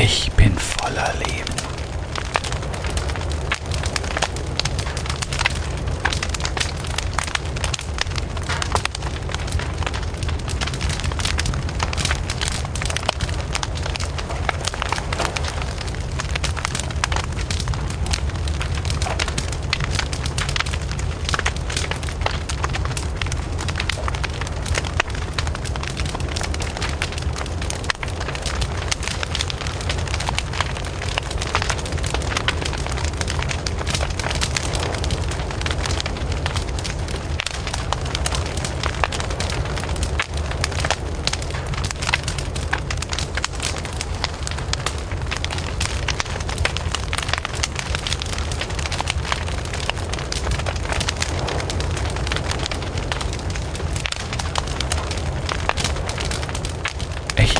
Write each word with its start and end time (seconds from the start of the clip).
Ich 0.00 0.30
bin 0.36 0.56
voller 0.56 1.12
Leben. 1.26 1.57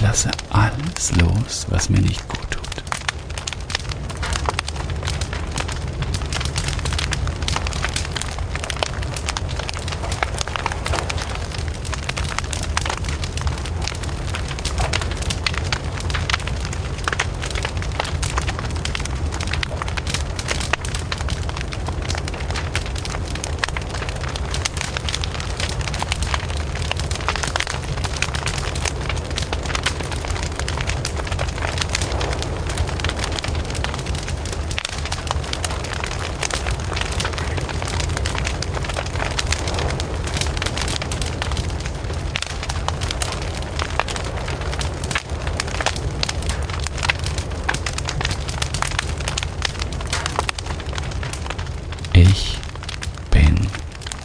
Lasse 0.08 0.30
alles 0.48 1.12
los, 1.20 1.66
was 1.68 1.90
mir 1.90 2.00
nicht 2.00 2.26
gut 2.28 2.37
Ich 52.20 52.58
bin 53.30 53.68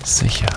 sicher. 0.03 0.47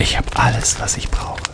Ich 0.00 0.16
habe 0.16 0.28
alles, 0.36 0.78
was 0.80 0.96
ich 0.96 1.10
brauche. 1.10 1.47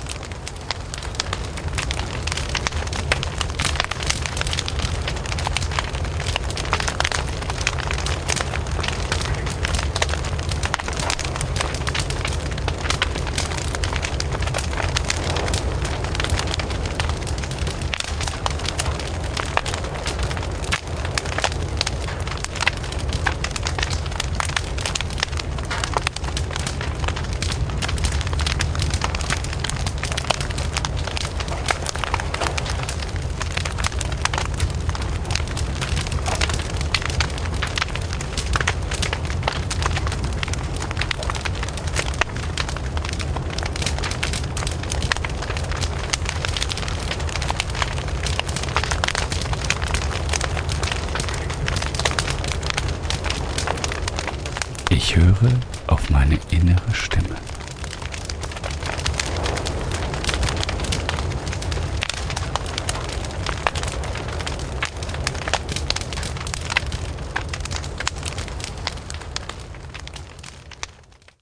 Ich 55.06 55.16
höre 55.16 55.50
auf 55.86 56.08
meine 56.08 56.38
innere 56.50 56.94
Stimme. 56.94 57.36